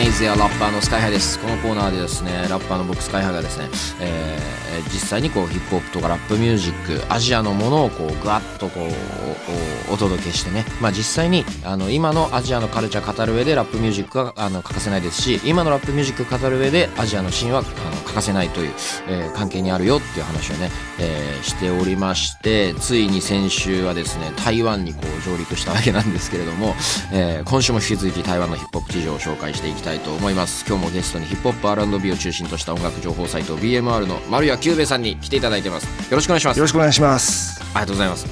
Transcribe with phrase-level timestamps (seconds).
[0.00, 1.38] メージやラッパーのスカイハイです。
[1.38, 3.68] このコーナーでですねラッパーの僕スカイハイがですね、
[4.00, 10.64] えー実際にこうヒップホップとかラップミュージックアジアのものをこうガッとこうお届けしてね。
[10.80, 17.70] まあ実際にあの今のアジアのカルチャー語る上でラップミュージックがあの欠かせないですし今のラップミュージック語る上でアジアのシーンはあの
[18.02, 18.72] 欠かせないという、
[19.08, 26.74] えー関係にあるよっていう話をね、えーしておりましてついに先週はですね台湾にこう上陸したわけなんですけれども、
[27.12, 30.64] えー今週も引き続き台湾のヒップホップ事情を紹介していきたいと思います。
[30.66, 35.86] 今日もゲストにヒップホップ R&B を中心とした音楽情報サイト BMR の丸谷久兵衛さんに来ていただいてます。
[36.10, 36.56] よろしくお願いします。
[36.58, 37.60] よろしくお願いします。
[37.60, 38.26] ありがとうございます。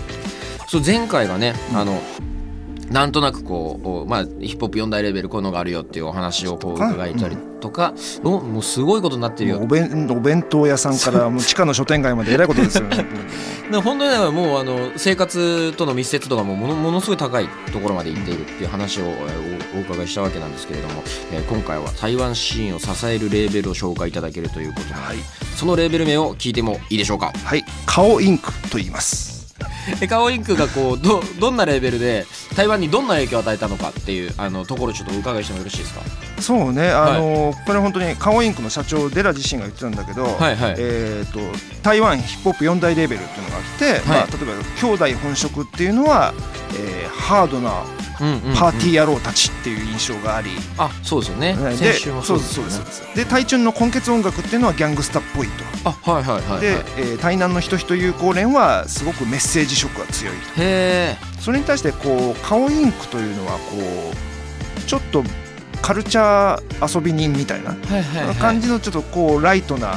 [0.69, 2.01] そう前回がね、あの
[2.91, 9.67] なんとなくこうおまあヒップホップ4大レベルこういうのがあるよっていうお話をこう伺いたりとか、おもうすごいことになってるよお。
[9.67, 13.05] 弁お弁当屋さんからもう地下の書店街までえらいことですよね。
[13.71, 25.19] で本当にねもうあの生活との密接度がもうものものすごい高いところまで行っているっていう話をえーおお伺いしたわけなんですけれども、えー今回は台湾シーンを支えるレーベルを紹介いただけるということなので、
[25.57, 27.33] そのレーベル名を聞いてもいいでしょうか？
[27.45, 29.38] はい、顔インクと言います。
[30.01, 36.01] でカオインクがこうどどんなレベルで台湾にどんな影響を与えたのかっていうあのところちょっとお伺いしてもよろしいですか？
[36.41, 40.75] そうね、あのこれ本当に顔インクの社長デラ自身が言ってたんだけど、はいはい。
[40.79, 41.41] えっ、と
[41.83, 46.33] 台湾ヒップホップ4大レベルっていうのがあって、まあ例えば兄弟本職っていうのは、
[46.79, 47.83] えーハードな
[48.19, 51.55] パーティー野郎たちっていう印象があり、あそうですよね。
[51.55, 55.65] ですそうですそうですで台中の根血音楽っていうのはギャングスタっぽいと。
[55.85, 56.61] あはいはいはいはい。
[56.61, 60.41] で、えー台南の人々友好連はすごくメッセージ色が強いと。
[60.63, 63.77] へえそれに対してこう顔インクというのはこ
[64.79, 65.23] うちょっと
[65.81, 67.77] カルチャー遊び人みたいな。
[68.41, 69.95] 感じのちょっとこうライトな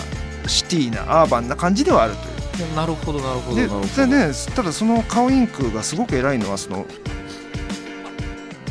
[0.48, 2.76] シティなアーバンな感じではあるという。
[2.76, 3.88] なるほどなるほどなでるほど。
[3.88, 6.86] それでねただその顔インクがすごく偉いのはその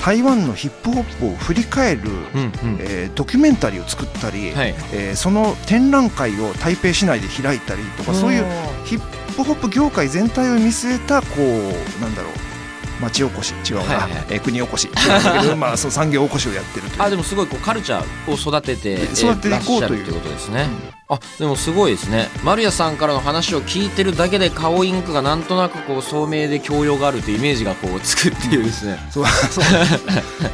[0.03, 2.03] 台湾のヒップホップを振り返る、
[2.35, 2.53] うんうん。
[2.81, 4.75] えードキュメンタリーを作ったり、はい。
[4.93, 8.45] えーその展覧会を台北市内で開いたりとかそういう
[8.85, 9.01] ヒッ
[9.37, 14.27] プホップ業界全体を見据えたこうなんだろう町おこし違うな、はいはい。
[14.31, 14.87] えー国おこし。
[14.87, 17.03] 違うんだけどまあそう産業おこしをやってるという。
[17.03, 20.13] あでもすごいこうカルチャーを育てて育てていこうという。
[20.15, 20.67] ことですね、
[21.13, 22.29] あでもすごいですね。
[22.45, 28.97] 丸谷さんからの話を聞いてるだけで顔インクがなんとなくこう聡明で教養があるというイメージがこうつくっていうですね。
[29.11, 29.65] そうそう。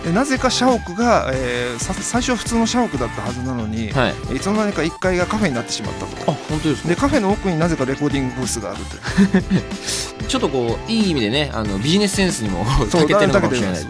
[0.05, 4.37] でなぜか社屋が、えーさ最初は普通の社屋だったはずなのに、はい。
[4.37, 6.33] い、つの間にか1階がカフェになってしまったと。
[6.33, 6.89] あ本当ですか？
[6.89, 13.85] でカフェの奥になぜかレコーディングブースがあると ちょっとこういい意味でねあのビジネスセンスにも 長けてるのかもしれない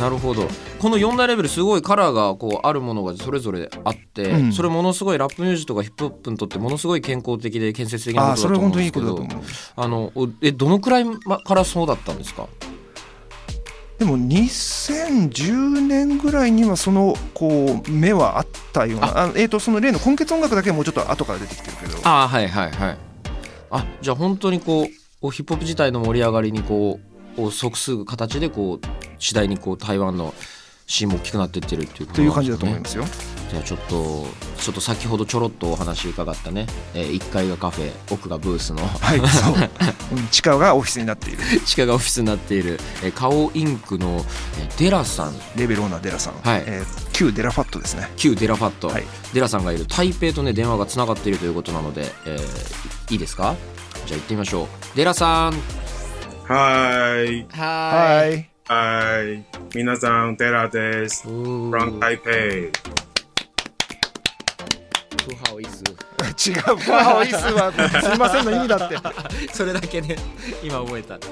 [0.00, 4.52] なるほどこの4大レベルすごいカラーがこうあるものがそれぞれあって、うん。
[4.52, 12.46] それものすごいラップミュージックとかヒップホップにとってものすごい健康的で建設的なことだとそれ本当にいい思うんですけどことだと思うあのおえどのくらいまからそうだったんですか？
[13.98, 19.26] でも2010年ぐらいにはそのこう目はあったようなあ。
[19.34, 22.08] えー、とその例の根血音楽だけはもうちょっと後から出てきてるけど。
[22.08, 22.98] ああはいはいはい。
[23.70, 24.88] あじゃあ本当にこ
[25.22, 27.00] うヒップホップ自体の盛り上がりにこ
[27.36, 28.86] う即すぐ形でこう
[29.18, 30.32] 次第にこう台湾の
[30.90, 33.04] シーンも大きくなっていってるっていうことという感じだと思いますよ。
[33.50, 34.26] じゃあちょっと
[34.60, 38.86] ちょっと先ほどちょろっとお話伺ったね、えー、1階がカフェ奥がブースの。
[38.86, 39.54] はい、そう。
[40.16, 41.38] う ん地下がオフィスになっている。
[41.64, 44.24] 地下がオフィスになっている、えー、顔インクの、
[44.60, 45.34] えーデラさん。
[45.56, 46.64] レベルオーナーデラさん、はい。
[46.66, 48.08] えー旧デラファットですね。
[48.16, 49.04] 旧デラファット、はい。
[49.34, 49.86] デラさんがいる。
[49.86, 53.54] 台北とね電話がつながっているということなので、えーいいですか？
[54.06, 54.66] じゃあ行ってみましょう。
[54.96, 55.52] デラさん。
[56.46, 57.46] はい。
[57.56, 59.26] はーいはい。
[59.26, 59.44] はい。
[59.74, 61.26] 皆さん、テラです。
[61.28, 62.70] うー from Taipei。
[65.28, 65.72] 不好意思
[66.46, 67.72] 違う、ファーイスは
[68.02, 68.96] すみませんの意味だって。
[69.52, 70.16] それだけね
[70.62, 71.26] 今覚えたって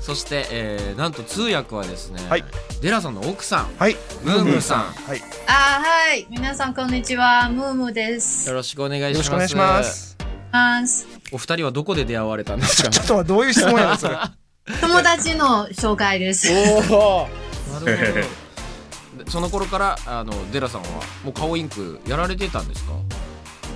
[0.00, 2.44] そして、えーなんと通訳はですね、はい
[2.82, 3.96] デラさんの奥さんはい。
[4.22, 5.18] ムームーさんはい。
[5.18, 5.52] よあ
[5.82, 6.26] はい。
[6.30, 7.48] 皆さん、こんにちは。
[7.48, 8.48] ムームーです。
[8.48, 10.16] よろしくお願いしますろしくお願いします。
[11.32, 12.90] お二人はどこで出会われたんですか？
[12.90, 14.16] ちょっとはどういう質問やそれ。
[14.80, 16.48] 友達の紹介です。
[16.90, 17.28] おお
[17.72, 18.24] なるほどで
[19.28, 20.88] その頃からあのデラさんは
[21.24, 22.92] もう顔インクやられてたんですか？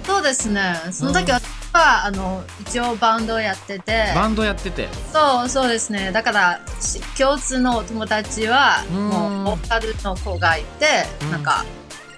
[0.05, 0.75] そうですね。
[0.93, 1.41] その時は、
[1.73, 4.87] あの、一応バンドやってて、バンドやってて。
[5.11, 6.12] そう、そうですね。
[6.12, 9.08] だから、し共通の友達は、うん。
[9.08, 11.64] もう、ボーカルの子がいてうん、なんか、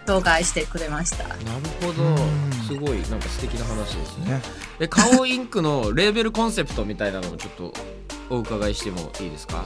[0.04, 1.28] 紹介してくれました。
[1.28, 1.40] なる
[1.80, 2.02] ほど。
[2.02, 2.16] うん。
[2.66, 4.32] すごいなんか素敵な話ですね。
[4.32, 4.42] ね。
[4.80, 7.72] でカオインクのレーベルコンセプトみたいなのもちょっと
[8.30, 9.64] お伺いしてもいいですか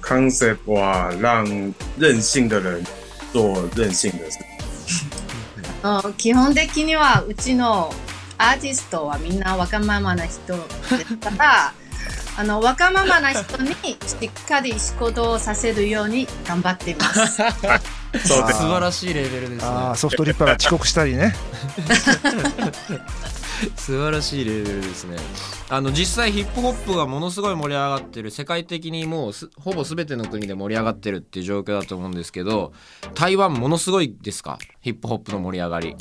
[0.00, 2.84] ？concept は让任性的人
[3.32, 4.38] 做任性的事。
[6.16, 7.92] 基本的にはうちの
[8.36, 11.72] アーティストはみんなわがままな人ですから、
[12.36, 17.42] あの、わがままな人にしっかり仕事をさせるように頑張っています。
[18.24, 18.60] そう素です。
[18.60, 21.34] 晴らしいレベルですねああソフトリッパーが遅刻したりね
[23.76, 25.16] 素晴らしいレベルですね。
[25.68, 32.72] あの実際ヒップホップがものすごい盛り上がってる世界的にもうすほぼ全ての国で盛り上がってるっていう状況だと思うんですけど
[33.14, 34.58] 台湾ものすごいですか？
[34.80, 35.96] ヒップホップの盛り上がり。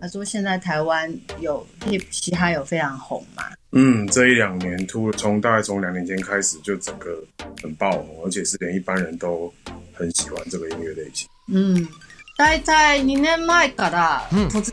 [0.00, 1.10] 他说现在台湾
[1.40, 3.42] 有 hip 嘻哈有非常红嘛，
[3.72, 7.10] 嗯，这一两年突从大概从两年前开始，就整个
[7.60, 9.52] 很爆红，而且是连一般人都
[9.92, 11.28] 很喜欢这个音乐类型。
[11.48, 11.88] うん。
[12.36, 14.72] だいたい2年前からうん突然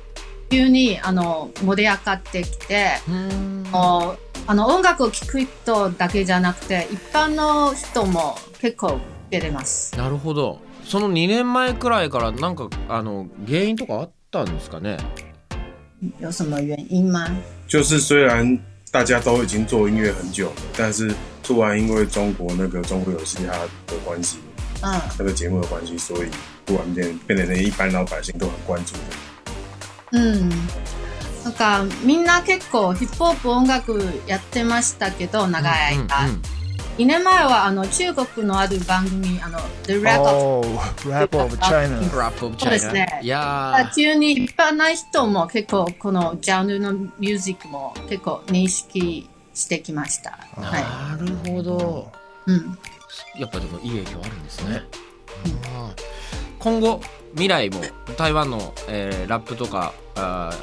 [0.51, 2.97] 急にあの盛り上がってきて、
[3.71, 8.99] もうあの音楽を聴く人だけじゃなくて一般の人も結構
[9.29, 9.97] 出れます。
[9.97, 14.97] なるほどその2年前くらいからなんかあの原因とかあったんですかね？
[16.19, 17.29] 有什么原因吗？
[17.69, 18.59] 就是虽然
[18.91, 23.53] 大家都已经做音乐很久了，但是突然因为中国那个中国有嘻哈
[23.87, 24.39] 的关系，
[24.83, 24.99] うん。
[25.17, 26.27] 那个节目的关系，所以
[26.65, 29.30] 突然间变得连一般老百姓都很关注的。
[30.11, 30.49] うん。
[31.43, 36.25] なんかみんな結構ヒップホップ音楽やってましたけど長い間。
[36.25, 36.41] うんうん
[36.97, 40.67] 2年前はあの中国のある番組あの The Rap of
[41.09, 50.37] Rap of China ラップオブチそうですねいやー急に一般な人も結構このジャンルのミュージックも結構認識してきました。
[50.55, 52.11] はなるほど
[52.47, 52.51] い。
[52.51, 52.77] うん。
[53.39, 54.83] やっぱでもいい影響あるんですね。
[55.75, 56.03] あー
[56.59, 57.01] 今後
[57.33, 57.81] 未来も
[58.17, 60.53] 台湾の、えーラップとかあ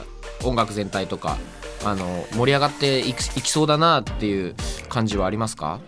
[0.41, 1.37] ー音楽全体とか
[1.85, 4.55] あの盛り上がっていきそうだなっていう
[4.89, 5.81] 感じはありますか？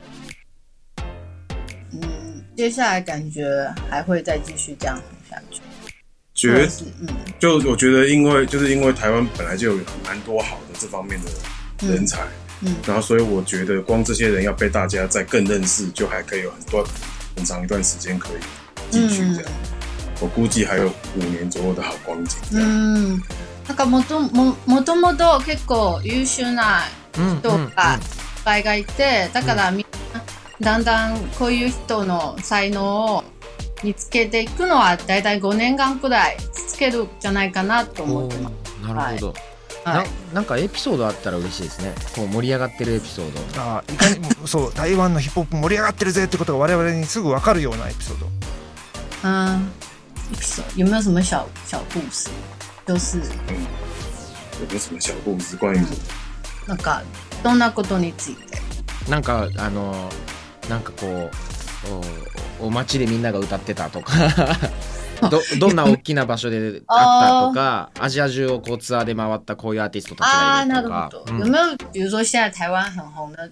[1.93, 3.45] 嗯，接下来感觉
[3.89, 5.61] 还会再继续这样红下去。
[6.35, 6.67] 觉
[7.01, 11.31] 嗯就我觉得，因为就是因为台湾本来就有蛮多好的这方面的
[11.87, 12.23] 人才，
[12.63, 16.85] 嗯然后所以我觉得光这些人要被大家再更认识，就还可以有很多
[17.37, 18.41] 很长一段时间可以
[18.91, 19.53] 继续这样。
[20.21, 22.37] 我估计还有五年左右的好光景。
[22.51, 23.23] 这样うん。
[23.67, 26.81] なんかもとももともと結構優秀な
[27.19, 27.71] うん人がいっ
[28.45, 30.23] ぱいがいて、だからみんな
[30.61, 33.25] だんだんこういう人の才能を
[33.83, 38.87] 見つけていくのはだいたい5年間くらいつけるんじゃないかなと思ってます。
[38.87, 39.35] なるほど、
[39.85, 39.95] は。
[39.95, 48.27] ないなんかエピソードあったら嬉しいですねこう盛り上がってるエピソードあーいかにもそう台湾のヒップホップ盛り上がってるぜってことが我々にすぐ分かるようなエピソード
[50.31, 52.29] 嗯，有没有什么小小故事？
[52.87, 53.19] 就是
[53.49, 53.57] 嗯，
[54.61, 55.57] 有没有什么小故事？
[55.57, 55.97] 关于什么？
[56.67, 57.03] なんか
[57.43, 58.59] どんなことについて？
[59.09, 60.09] なんかあの
[60.69, 61.31] なんかこ
[62.61, 64.13] うおお街でみんなが歌ってたとか
[65.31, 71.33] どどんな大きな場所であったとかアジア中をこうツアーで回ったこういうアーティストたちがいるとか、るほど。
[71.33, 73.51] うん有没有比如说现在台湾很红的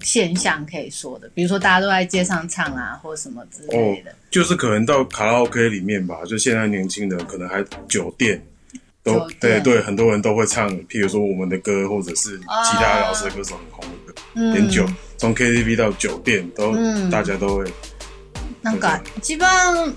[0.00, 1.28] 现象可以说的？
[1.34, 4.14] 比如说大家都在街上唱啊，或什么之类的。
[4.30, 8.42] 就是可能到卡拉 OK 里面吧，就现在年轻人可能还酒店。
[9.04, 14.86] 都酒店对对，很多人都会唱，譬如说我们的歌，或者是其他老师的歌手很红的歌，嗯连酒
[15.16, 17.72] 从 KTV 到酒店都、嗯大家都会
[18.62, 19.92] なんか一番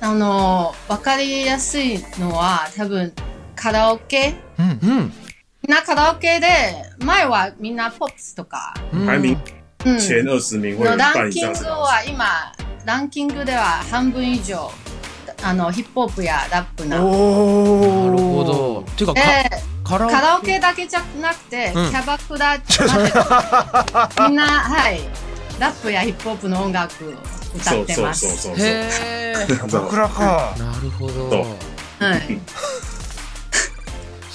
[0.00, 3.12] あのわかりやすいのは多分
[3.54, 4.34] カラオケ。
[4.58, 5.12] うんうん
[5.67, 6.47] みんなカラオケで
[7.05, 8.73] 前はみんなポップスとか。
[8.91, 9.05] うん。
[9.05, 9.37] 排名うん。
[9.85, 11.65] 前二十名会有の一半以ランキング。
[11.69, 12.25] は今
[12.85, 14.71] ランキングでは半分以上
[15.43, 17.03] あのヒップホップやラップな。
[17.03, 18.79] おなるほど。
[18.81, 19.13] っていうか
[19.83, 20.15] カラオケ。
[20.15, 21.89] カラオケだけじゃなくて、うん。
[21.91, 24.99] キャバクラまで みんなはい。
[25.59, 27.09] ラップやヒップホップの音楽を
[27.55, 28.27] 歌そうそうってます。
[28.27, 28.37] そう。
[28.37, 28.65] そうそう。
[28.65, 30.55] へえ僕らか。
[30.57, 31.29] なるほど。
[31.29, 32.03] そう。
[32.03, 32.39] はい。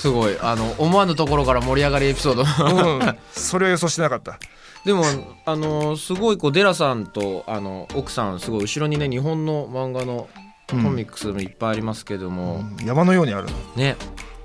[0.06, 0.38] すごい。
[0.40, 2.42] あの思わぬところから盛り上がりエピソード。
[2.42, 3.18] うん。
[3.32, 4.38] それを予想してなかった。
[4.84, 5.02] でも
[5.44, 10.28] あのすごいこうデラさんとあの奥さんすごい後ろにね日本の漫画の
[10.68, 13.96] コミックスもいっぱいありますけども、山のようにあるね。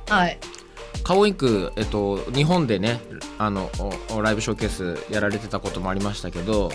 [0.09, 0.39] はい。
[1.03, 2.99] カオインク、えっと、日本でね
[3.37, 3.69] あの
[4.19, 6.71] ライブショーケースやられてたこともありましたけど、は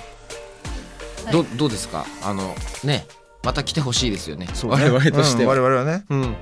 [1.31, 1.33] い。
[1.33, 2.07] どどうですか？
[2.23, 3.05] あのね
[3.43, 4.49] また来てほしいですよね。
[4.55, 5.49] そう我々としてうん。
[5.49, 6.05] は、我々はね。
[6.09, 6.37] うん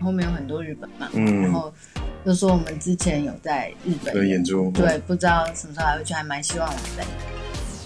[0.00, 1.42] 后面有很多日本漫画，嗯。
[1.42, 1.72] 然后
[2.24, 7.04] 就说我们之前有在日本的演出，对，不知道什么时候还会去，还蛮希望我们在。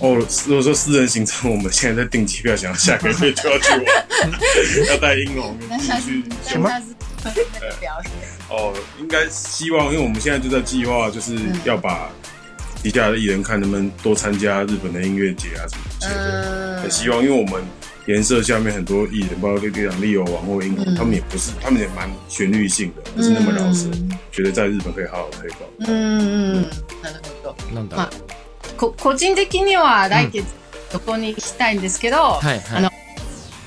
[0.01, 3.85] 哦，如果说私人行程，我们现在在订机票，想要下个月就要去玩，
[4.91, 5.57] 要带英龙
[6.05, 6.25] 去。
[6.43, 6.69] 什么？
[7.25, 8.13] 那个表演，
[8.51, 12.11] 哦，应该希望，因为我们现在就在计划，就是要把
[12.83, 16.77] 底下的艺人看能不能多参加日本的音乐节啊什么之类的。
[16.77, 16.83] 嗯。
[16.83, 17.63] 很希望，因为我们
[18.07, 25.69] 颜色下面很多艺人，包括队长利友王或英红，嗯他们也不是，他们也蛮旋律性的，不是那么饶舌，嗯觉得在日本可以好好推广。
[25.81, 26.65] うんうんうん
[27.03, 27.75] なるほど。
[27.75, 28.09] なんだろう、
[28.77, 30.45] こ個人的には来月
[30.93, 32.61] どこに行きたいんですけど、はいはい。
[32.79, 32.91] あの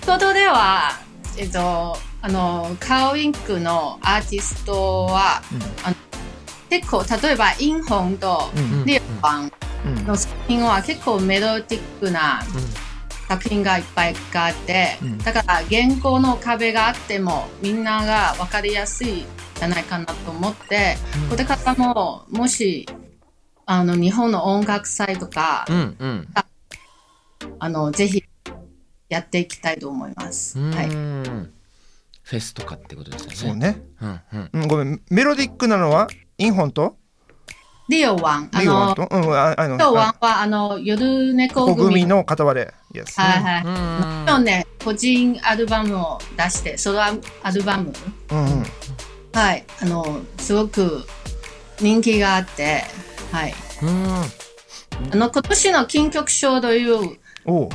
[0.06, 1.00] ことでは、
[1.38, 5.42] えっと、あの、カオインクのアーティストは、
[5.84, 5.96] あの
[6.70, 9.02] 結構、例えば、インホンとうんリオ
[10.08, 12.42] の作品は結構メロディックな
[13.28, 15.18] 作品がいっぱいあって、うん。
[15.18, 20.96] だから原稿の壁があってもみんなが分かりやすいじゃないかなと思って、
[21.30, 22.88] これからももし
[23.66, 26.28] あの日本の音楽祭とか、うんうん。
[27.60, 28.24] あのぜひ
[29.10, 30.60] やっていきたいと思います。
[30.60, 31.54] うはい、ん
[32.24, 33.36] フェスとかってことですよね。
[33.36, 34.62] そうね、うんうん。
[34.64, 35.02] うん、ごめん。
[35.10, 36.08] メロディックなのは
[36.38, 36.98] インホンと？
[37.90, 38.50] リオワン。
[38.54, 39.08] あのリオワンと？
[39.12, 42.24] うんああのリオワンはあの夜猫小組組の。
[42.24, 42.74] 片割れ。
[42.94, 43.64] Yes はいはい。
[43.64, 44.26] うん。
[44.26, 47.12] 去年個人アルバムを出してソロア
[47.52, 47.94] ルバム。
[48.32, 48.64] うんうん。
[49.34, 51.06] はい、あの、すごく
[51.80, 52.84] 人気があって、
[53.32, 53.54] はい。
[53.84, 55.12] うん。
[55.12, 57.70] あの、今年の金曲賞という、おう。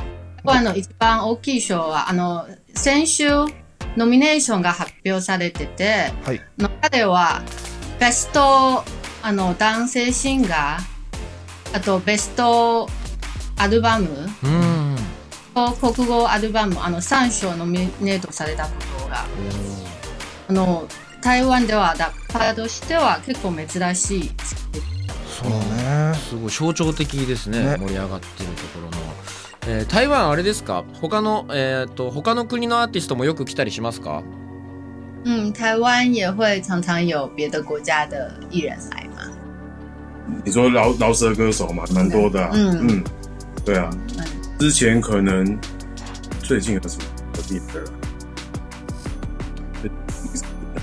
[0.45, 3.29] あの、一番大きい賞は、あの、先週、
[3.95, 6.41] ノミネーションが発表されてて、はい。
[6.57, 7.41] 中では、
[7.97, 8.83] ベスト、
[9.23, 12.87] あの、男性シンガー、あと、ベスト
[13.57, 14.07] アルバム
[14.43, 14.95] うん
[15.55, 19.25] と国語アルバム、あの、3賞ノミネートされたことが、
[20.49, 20.87] あの、
[21.21, 24.31] 台湾ではラッパーとしては結構珍しい。
[25.25, 26.13] そうね。
[26.29, 27.77] すごい象徴的ですねね。
[27.79, 28.97] 盛り上がってるところの、
[29.67, 30.83] えー台湾あれですか？
[31.01, 34.21] 他のえっ、と他の国のアーティストもよく来たりしますか？
[35.25, 39.02] 嗯，台湾也会常常有别的国家的艺人来。
[39.02, 39.02] 嘛。
[40.44, 42.50] 你说饶饶舌歌手嘛，蛮多的、啊。
[42.52, 43.04] 嗯嗯，
[43.64, 43.88] 对啊，
[44.18, 44.26] 嗯
[44.58, 45.58] 之前可能
[46.42, 47.04] 最近有什么
[47.36, 47.90] 我记得了。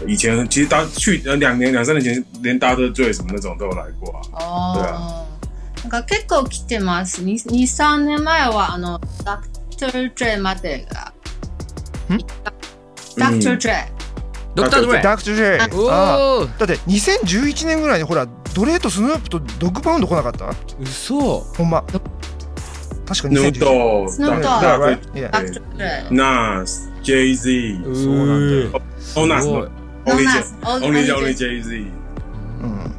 [0.08, 4.22] 以前其实大去呃两年两三年前，连大特罪什么那种都有来过啊。
[4.34, 5.25] あ对あ。
[5.84, 7.22] なんか結構来てます。
[7.22, 11.13] 二二三年前はあのダクター・ジェまでが。
[13.17, 13.86] ダクター・ジェ。
[14.55, 15.60] ドクター・ドレイダークトゥジェイ
[15.91, 20.50] あおおだって2011年ぐらいにほら ドレーとスヌープとドッグパウンド来なかった？
[20.80, 21.40] 嘘。
[21.40, 21.83] ほんま。
[23.07, 26.09] 確か Snoop 2011 Dogg、Snoop Dogg クター・ジェ。
[26.11, 28.83] Nas、Jay Z、そうなんだよ。
[29.16, 29.71] 哦 Nas
[30.07, 31.76] Only Jay Nas Only Only Only Jay Z。
[31.78, 31.83] う
[32.66, 32.92] ん。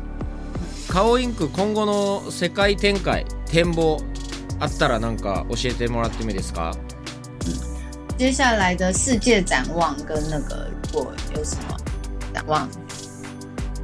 [0.89, 3.98] 顔インク今後の世界展開展望
[4.60, 6.74] あったらなんか教えてもらってもいいですか？
[8.17, 11.77] 接下来的世界展望跟那个如果有什么
[12.34, 12.67] 展望？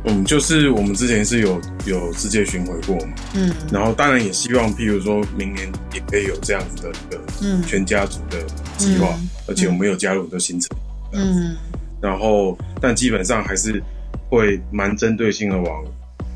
[0.07, 3.53] 嗯，就是我们之前是有有世界巡回过嘛，嗯。
[3.71, 7.61] 然后当然也希望，譬如说明年也可以有这样子的一个嗯。
[7.63, 8.37] 全家族的
[8.77, 9.29] 计划，嗯。
[9.47, 10.77] 而且我们有加入很多行程，
[11.13, 11.55] 嗯。
[12.01, 13.83] 然后但基本上还是
[14.29, 15.83] 会蛮针对性的往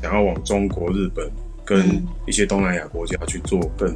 [0.02, 1.30] 想要往中国、日本
[1.64, 2.06] 跟嗯。
[2.26, 3.94] 一些东南亚国家去做更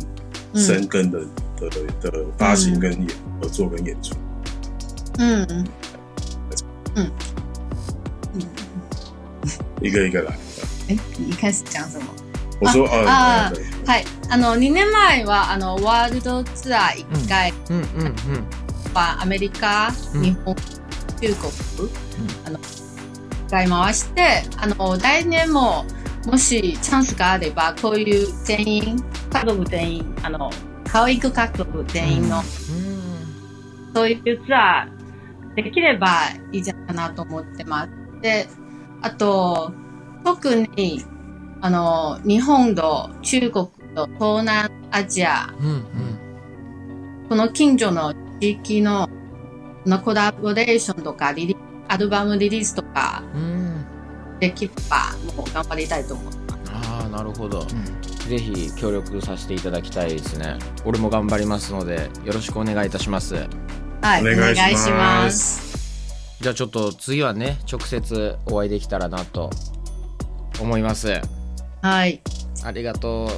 [0.54, 1.20] 深耕的、
[1.60, 1.68] 的
[2.00, 3.08] 的的发行跟演
[3.40, 4.14] 合作跟演出。
[5.18, 5.46] 嗯。
[5.50, 5.66] 嗯。
[6.94, 7.10] 嗯。
[9.80, 10.32] 一个一个来。
[10.88, 12.06] 哎，你一开始讲什么？
[12.60, 14.04] 我说呃，啊对はい。
[14.30, 18.14] あの、2年前は、あの、ワールドツアー1回うんうんうん
[18.94, 21.90] は、アメリカ、うん日本、中国、
[22.46, 25.84] あの、1回回して、あの、来年も、
[26.26, 30.50] もしチャンスがあれば、こういう全員、家族全員、あの、
[30.92, 32.42] 教育家族全員の、
[33.94, 36.08] そういうツアーできれば
[36.52, 37.90] いいじゃないかなと思ってます。
[38.22, 38.48] で、
[39.02, 39.72] あと、
[40.24, 41.04] 特に、
[41.60, 47.26] あの、日本と中国と東南アジア、うんうん。
[47.28, 49.08] この近所の地域の
[49.86, 51.56] のコラボレーションとかリリ、
[51.88, 53.84] アルバムリリースとかうん。
[54.40, 56.36] できれば、もう頑張りたいと思います。
[56.72, 57.64] ああなるほど、
[58.28, 60.58] ぜひ協力させていただきたいですね。
[60.84, 63.34] 俺も頑張りますのでよろしくお願いいたします。
[64.02, 65.85] はい、お願いします。
[66.40, 69.50] じゃあちょっと次はね直接お会いできたらなと
[70.60, 71.20] 思います。
[71.82, 72.20] はい。
[72.64, 73.28] ありがとう。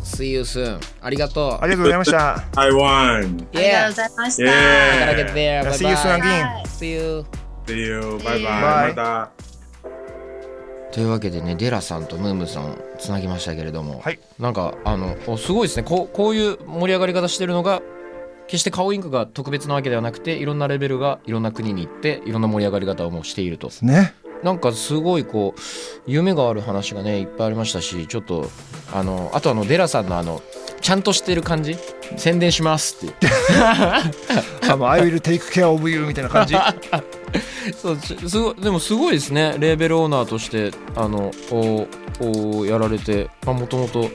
[0.00, 1.64] See you soon ありがとう。
[1.64, 2.44] ありがとうございました。
[2.52, 4.42] 台湾ありがとうございました。
[4.42, 7.24] Yeah gotta get there bye See you soon bye again See you
[7.66, 9.28] See you，拜 See you 拜，Bye 拜拜。
[10.92, 14.18] というわけでねデラさんとムームーさんをつなぎましたけれども、はい。
[14.38, 15.84] なんかあのおすごいですね。
[15.84, 17.80] こうこういう盛り上がり方してるのが
[18.52, 23.70] 決して顔インクが特別なわけではなくていろんなレベルがいろんな国に行っていろんな盛り上がり方をもうしていると。
[23.80, 24.12] ね。
[24.42, 25.60] なんかすごいこう
[26.06, 28.50] 夢がある話がねいっぱいありましたしちょっと
[28.92, 30.42] あのあとあのデラさんのあの
[30.82, 31.78] ちゃんとしてる感じ。
[32.18, 33.16] 宣伝しますって。
[33.16, 36.54] 言って I will take care of you みたいな感じ。
[37.74, 39.56] そうちすごいでもすごいですね。
[39.58, 41.86] レーベルオーナーとしてあのお
[42.20, 44.10] おやられてもともと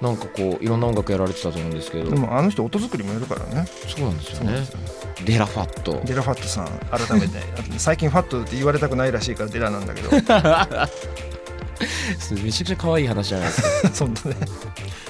[0.00, 2.10] なんかこういろんな音楽やられてたと思うんですけど。
[2.10, 3.66] でもあの人音作りもやるからね。
[3.88, 4.36] そうなんですよね。
[4.38, 4.78] そうなんですよ。
[5.24, 6.02] デラファット。
[6.04, 7.38] デラファットさん改めて。
[7.78, 10.10] 最近ファットって言われたくないらしいからデラなんだけど
[12.42, 13.88] めちゃくちゃ可愛い話じゃないですか。
[13.94, 14.36] そんなね。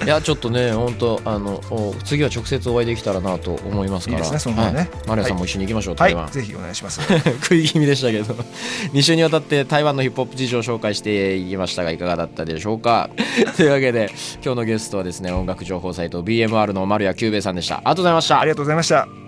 [0.05, 4.19] いやちょっとね本当あのお次は直接お会いできたらなと思いますから。
[4.19, 4.79] いいですねそのね。
[4.79, 4.89] はい。
[5.07, 6.27] マリアさんも一緒に行きましょう、は台湾。
[6.27, 6.31] い。
[6.31, 7.01] ぜひお願いします。
[7.41, 8.35] 食い気味でしたけど。
[8.93, 13.09] 2週にわたって台湾のヒップホップ事情を紹介していきましたがいかがだったでしょうか。
[13.55, 14.11] というわけで
[14.43, 17.77] 今日のゲストはですね音楽情報サイト BMR の丸谷久兵衛さんでした。
[17.77, 18.39] ありがとうございました。
[18.39, 19.26] ありがとうございました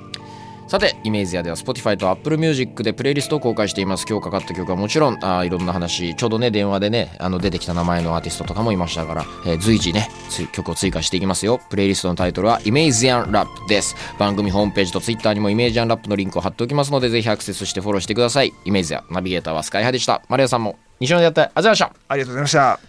[0.69, 4.05] さてイメージアでは Spotify と Apple Music でプレイリストを公開しています。
[4.07, 6.13] 今日かかった曲はもちろんあいろんな話。
[6.13, 10.09] ちょうどね電話でねあの出てきた名前のアーティストとかもいましたから、えー随時ね
[10.51, 11.59] 曲を追加していきますよ。
[11.71, 13.95] プレイリストのタイトルはイメージアンラップです。
[14.19, 18.53] 番組ホームページと Twitter にもイメージアンラップのリンクを貼っておきますのでぜひアクセスしてフォローしてください。
[18.63, 20.21] イメージアナビゲーターはスカイハでした。
[20.29, 21.93] マリアさんも西野でやってありがとうございました。
[22.09, 22.88] ありがとうございました。